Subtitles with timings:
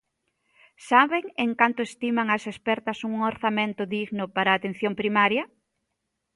[0.89, 5.43] ¿Saben en canto estiman as expertas un orzamento digno para a atención primaria?